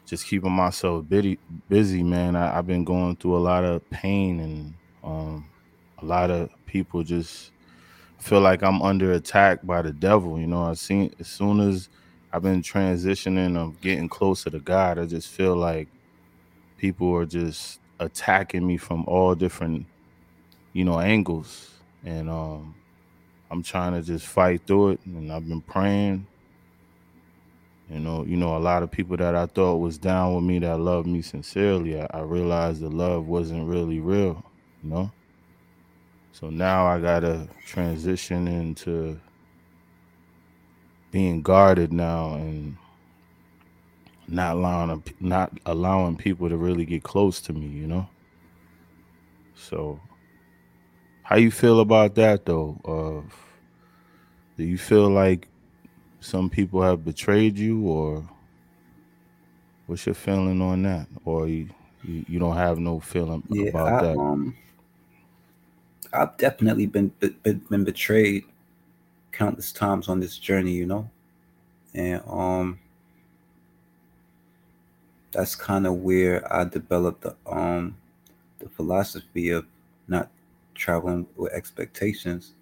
[0.05, 1.39] just keeping myself busy.
[1.69, 2.35] Busy, man.
[2.35, 5.45] I, I've been going through a lot of pain and um,
[5.99, 7.51] a lot of people just
[8.19, 10.39] feel like I'm under attack by the devil.
[10.39, 11.89] You know, I seen as soon as
[12.31, 15.87] I've been transitioning of getting closer to God, I just feel like
[16.77, 19.85] people are just attacking me from all different,
[20.73, 21.71] you know, angles.
[22.05, 22.75] And um
[23.51, 24.99] I'm trying to just fight through it.
[25.05, 26.25] And I've been praying.
[27.89, 30.59] You know, you know, a lot of people that I thought was down with me
[30.59, 32.01] that loved me sincerely.
[32.01, 34.43] I, I realized the love wasn't really real,
[34.81, 35.11] you know.
[36.31, 39.19] So now I gotta transition into
[41.11, 42.75] being guarded now and
[44.27, 48.07] not allowing not allowing people to really get close to me, you know.
[49.55, 49.99] So,
[51.21, 52.79] how you feel about that though?
[52.83, 53.25] Of
[54.57, 55.47] do you feel like
[56.24, 58.24] some people have betrayed you, or
[59.88, 61.07] what's your feeling on that?
[61.26, 61.69] Or you
[62.03, 64.15] you, you don't have no feeling Yeah, about I, that?
[64.19, 64.55] um,
[66.13, 68.45] I've definitely been, been been betrayed
[69.32, 71.09] countless times on this journey, you know,
[71.93, 72.80] and um,
[75.32, 77.97] that's kind of where I developed the um
[78.59, 79.65] the philosophy of
[80.07, 80.30] not
[80.76, 82.53] traveling with expectations,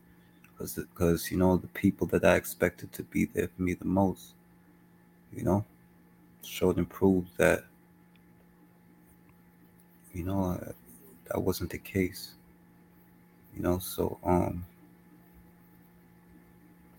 [0.61, 3.85] because because you know the people that I expected to be there for me the
[3.85, 4.33] most,
[5.33, 5.65] you know,
[6.43, 7.63] showed and proved that
[10.13, 10.71] you know uh,
[11.25, 12.33] that wasn't the case,
[13.55, 13.79] you know.
[13.79, 14.65] So um,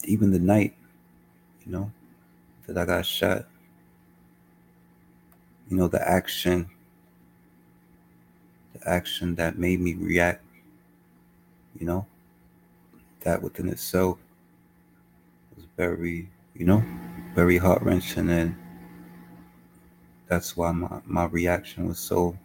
[0.04, 0.74] even the night,
[1.64, 1.92] you know,
[2.66, 3.46] that I got shot,
[5.70, 6.68] you know, the action,
[8.72, 10.44] the action that made me react,
[11.78, 12.06] you know,
[13.24, 14.18] that within itself
[15.56, 16.82] was very, you know,
[17.34, 18.28] very heart wrenching.
[18.30, 18.56] And
[20.28, 22.36] that's why my, my reaction was so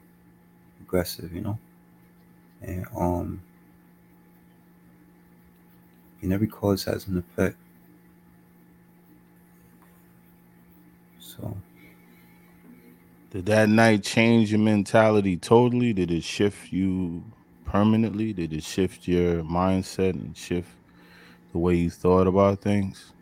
[0.82, 1.58] aggressive, you know.
[2.62, 3.42] And um
[6.22, 7.58] and every cause has an effect.
[11.20, 11.56] So
[13.30, 15.94] did that night change your mentality totally?
[15.94, 17.24] Did it shift you
[17.68, 18.34] permanently?
[18.34, 20.70] Did it shift your mindset and shift
[21.54, 23.14] the way you thought about things?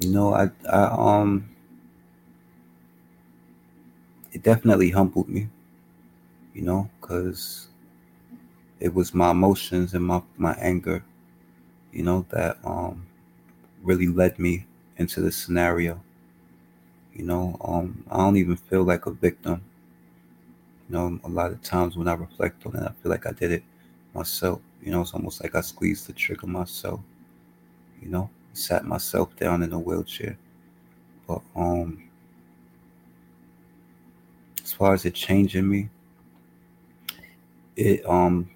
[0.00, 0.84] You know, I, I
[1.20, 1.48] um
[4.32, 5.48] it definitely humbled me,
[6.54, 7.68] you know, because
[8.80, 11.04] it was my emotions and my, my anger,
[11.92, 13.06] you know, that um
[13.82, 14.66] really led me
[14.98, 16.00] into this scenario.
[17.14, 19.62] You know, um, I don't even feel like a victim.
[20.92, 23.32] You know, a lot of times when I reflect on it, I feel like I
[23.32, 23.64] did it
[24.14, 24.60] myself.
[24.82, 27.00] You know, it's almost like I squeezed the trigger myself.
[28.02, 30.38] You know, sat myself down in a wheelchair.
[31.26, 32.04] But um,
[34.62, 35.88] as far as it changing me,
[37.76, 38.48] it um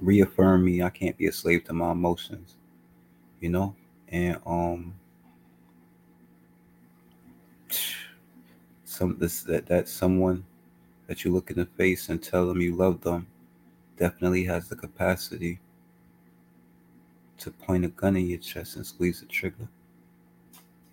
[0.00, 2.56] reaffirmed me I can't be a slave to my emotions.
[3.40, 3.76] You know,
[4.08, 4.94] and um
[8.84, 10.44] some this that that someone
[11.10, 13.26] that you look in the face and tell them you love them
[13.98, 15.58] definitely has the capacity
[17.36, 19.66] to point a gun in your chest and squeeze the trigger.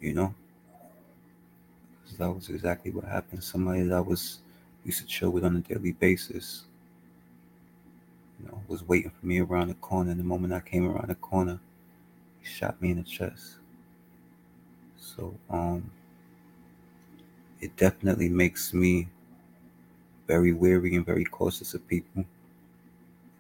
[0.02, 0.36] You know?
[2.02, 3.44] Because That was exactly what happened.
[3.44, 4.40] Somebody that was
[4.84, 6.64] used to chill with on a daily basis,
[8.40, 10.10] you know, was waiting for me around the corner.
[10.10, 11.60] And the moment I came around the corner,
[12.42, 13.58] he shot me in the chest.
[14.98, 15.92] So, um,
[17.62, 19.10] it definitely makes me
[20.28, 22.26] very wary and very cautious of people.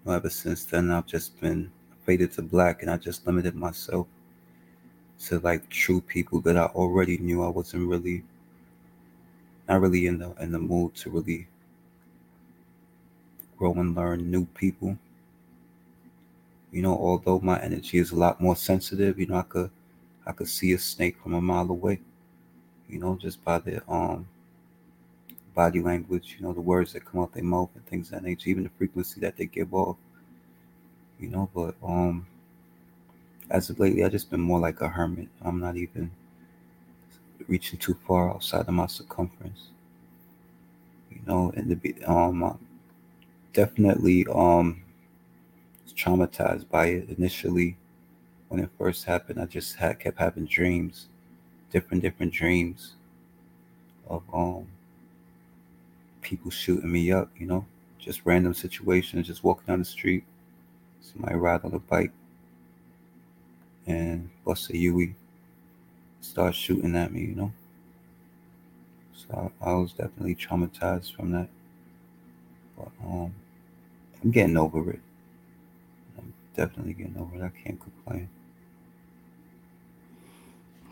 [0.08, 1.70] Ever since then, I've just been
[2.06, 4.08] faded to black, and I just limited myself
[5.26, 7.44] to like true people that I already knew.
[7.44, 8.24] I wasn't really,
[9.68, 11.48] not really in the in the mood to really
[13.58, 14.98] grow and learn new people.
[16.72, 19.72] You know, although my energy is a lot more sensitive, you know, I could
[20.26, 22.00] I could see a snake from a mile away
[22.90, 24.28] you know, just by their um
[25.58, 28.52] body language, you know, the words that come out their mouth and things that nature,
[28.52, 29.98] even the frequency that they give off.
[31.20, 32.28] You know, but um
[33.50, 35.30] as of lately I've just been more like a hermit.
[35.42, 36.12] I'm not even
[37.48, 39.70] reaching too far outside of my circumference.
[41.12, 42.60] You know, and to be um
[43.54, 44.84] definitely um
[45.96, 47.76] traumatized by it initially
[48.50, 49.42] when it first happened.
[49.42, 51.08] I just had kept having dreams
[51.72, 52.94] different different dreams
[54.10, 54.68] of um
[56.28, 57.66] people shooting me up, you know,
[57.98, 60.26] just random situations, just walking down the street,
[61.00, 62.12] somebody ride on a bike
[63.88, 65.16] and bust a Yui,
[66.20, 67.54] start shooting at me, you know.
[69.16, 71.48] So I, I was definitely traumatized from that.
[72.78, 73.34] But um
[74.22, 75.00] I'm getting over it.
[76.18, 77.42] I'm definitely getting over it.
[77.42, 78.28] I can't complain.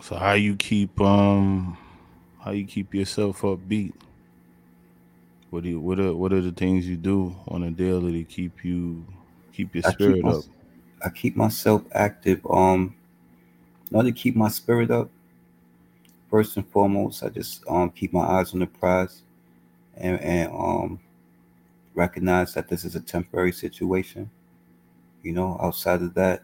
[0.02, 1.78] So how you keep um
[2.40, 3.92] how you keep yourself upbeat?
[5.56, 8.24] What do you what are what are the things you do on a daily to
[8.26, 9.06] keep you
[9.54, 10.44] keep your spirit keep my, up?
[11.06, 12.46] I keep myself active.
[12.50, 12.94] Um
[13.90, 15.10] not to keep my spirit up.
[16.30, 19.22] First and foremost, I just um keep my eyes on the prize
[19.96, 21.00] and, and um
[21.94, 24.30] recognize that this is a temporary situation.
[25.24, 26.44] You know, outside of that,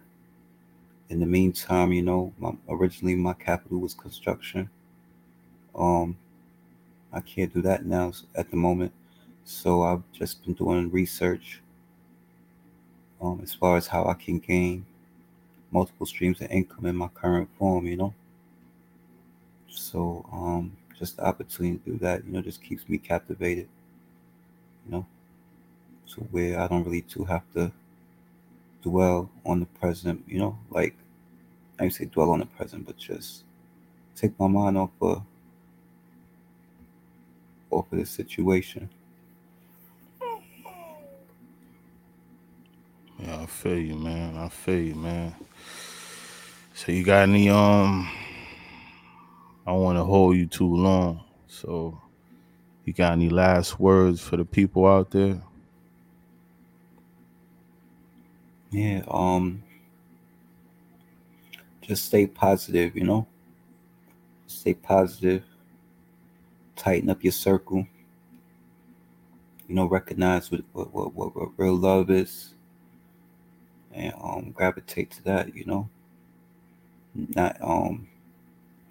[1.09, 4.69] in the meantime, you know, my, originally my capital was construction.
[5.75, 6.17] Um,
[7.11, 8.93] I can't do that now at the moment,
[9.45, 11.61] so I've just been doing research
[13.21, 14.85] um, as far as how I can gain
[15.71, 17.87] multiple streams of income in my current form.
[17.87, 18.13] You know,
[19.69, 23.67] so um, just the opportunity to do that, you know, just keeps me captivated.
[24.85, 25.05] You know,
[26.09, 27.71] to where I don't really too have to
[28.83, 30.95] dwell on the present, you know, like
[31.79, 33.43] I say dwell on the present, but just
[34.15, 35.23] take my mind off of
[37.71, 38.89] off of the situation.
[43.19, 44.37] Yeah, I feel you, man.
[44.37, 45.35] I feel you, man.
[46.73, 48.09] So you got any um
[49.67, 51.23] I don't want to hold you too long.
[51.47, 52.01] So
[52.85, 55.39] you got any last words for the people out there?
[58.71, 59.61] Yeah, um
[61.81, 63.27] just stay positive, you know.
[64.47, 65.43] Stay positive.
[66.75, 67.85] tighten up your circle.
[69.67, 72.55] You know, recognize what what what, what, what real love is,
[73.93, 75.55] and um, gravitate to that.
[75.55, 75.89] You know,
[77.15, 78.07] not um,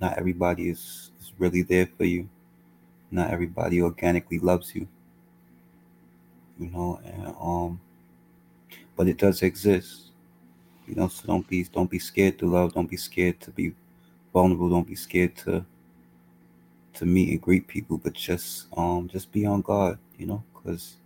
[0.01, 2.29] not everybody is, is really there for you.
[3.11, 4.87] Not everybody organically loves you.
[6.59, 7.81] You know, and um,
[8.97, 10.09] but it does exist.
[10.87, 12.75] You know, so don't be don't be scared to love.
[12.75, 13.73] Don't be scared to be
[14.33, 14.69] vulnerable.
[14.69, 15.65] Don't be scared to
[16.95, 20.97] to meet and greet people, but just um just be on guard, you know, because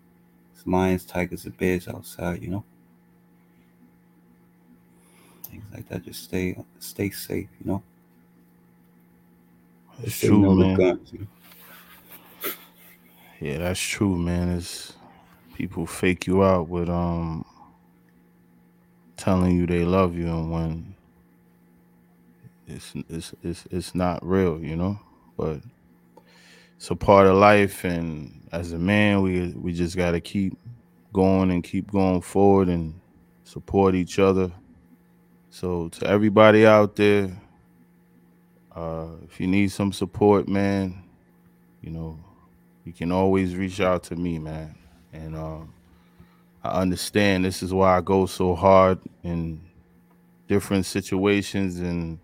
[0.55, 2.65] it's lions, tigers, and bears outside, you know.
[5.61, 6.05] Things like that.
[6.05, 7.83] Just stay stay safe, you know.
[10.03, 10.77] It's true, no man.
[10.77, 11.27] guns, you know?
[13.41, 14.57] Yeah, that's true, man.
[14.57, 14.95] It's
[15.55, 17.45] people fake you out with um
[19.17, 20.95] telling you they love you and when
[22.67, 24.99] it's it's it's it's not real, you know?
[25.37, 25.61] But
[26.77, 30.57] it's a part of life and as a man we we just gotta keep
[31.13, 33.01] going and keep going forward and
[33.45, 34.51] support each other.
[35.55, 37.31] So to everybody out there,
[38.75, 41.05] uh if you need some support, man,
[41.81, 42.19] you know,
[42.85, 44.75] you can always reach out to me, man.
[45.13, 45.73] And um
[46.65, 49.61] I understand this is why I go so hard in
[50.49, 52.19] different situations and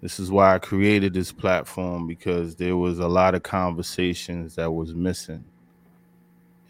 [0.00, 4.70] this is why I created this platform because there was a lot of conversations that
[4.70, 5.42] was missing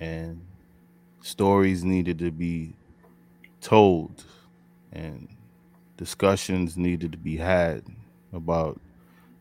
[0.00, 0.40] and
[1.20, 2.72] stories needed to be
[3.60, 4.24] told
[4.90, 5.28] and
[5.96, 7.84] discussions needed to be had
[8.32, 8.80] about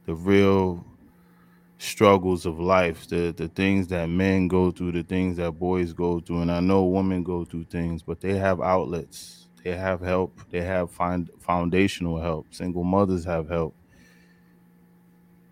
[0.06, 0.86] the real
[1.78, 6.20] struggles of life, the the things that men go through, the things that boys go
[6.20, 10.40] through, and I know women go through things, but they have outlets, they have help,
[10.50, 12.48] they have find foundational help.
[12.54, 13.76] Single mothers have help.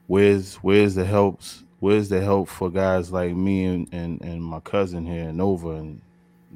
[0.07, 1.63] Where's where's the helps?
[1.79, 5.71] Where's the help for guys like me and and, and my cousin here, and Nova,
[5.71, 6.01] and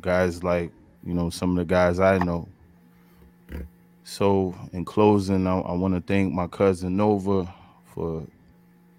[0.01, 0.71] guys like
[1.03, 2.47] you know some of the guys I know.
[4.07, 7.51] So in closing, I, I want to thank my cousin Nova
[7.85, 8.23] for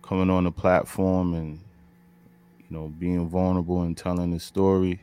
[0.03, 1.61] coming on the platform and
[2.59, 5.01] you know being vulnerable and telling the story.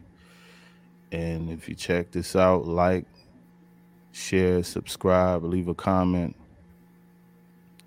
[1.13, 3.05] And if you check this out, like,
[4.11, 6.35] share, subscribe, leave a comment.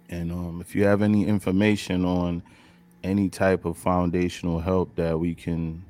[0.08, 2.42] And um, if you have any information on
[3.04, 5.84] any type of foundational help that we can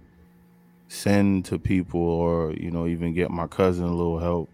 [0.89, 4.51] send to people, or you know, even get my cousin a little help,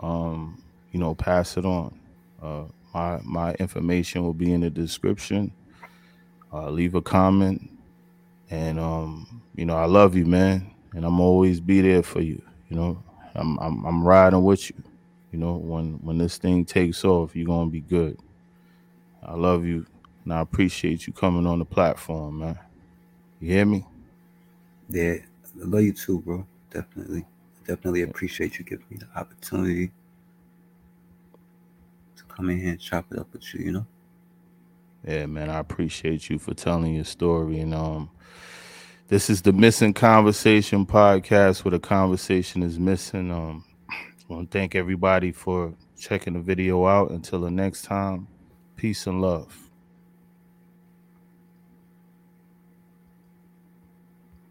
[0.00, 1.98] um, you know, pass it on.
[2.42, 5.52] Uh, my my information will be in the description.
[6.52, 7.70] Uh, leave a comment,
[8.50, 12.40] and um, you know, I love you, man, and I'm always be there for you.
[12.68, 13.02] You know,
[13.34, 14.82] I'm I'm I'm riding with you.
[15.32, 18.18] You know, when when this thing takes off, you're gonna be good.
[19.22, 19.86] I love you,
[20.24, 22.58] and I appreciate you coming on the platform, man.
[23.40, 23.84] You hear me?
[24.88, 25.16] Yeah,
[25.60, 26.46] I love you too, bro.
[26.70, 27.26] Definitely.
[27.66, 29.90] Definitely appreciate you giving me the opportunity
[32.16, 33.86] to come in here and chop it up with you, you know?
[35.04, 37.58] Yeah, man, I appreciate you for telling your story.
[37.60, 38.10] And um,
[39.08, 43.30] this is the Missing Conversation podcast where the conversation is missing.
[43.30, 43.94] Um, I
[44.28, 47.10] want to thank everybody for checking the video out.
[47.10, 48.28] Until the next time,
[48.76, 49.65] peace and love.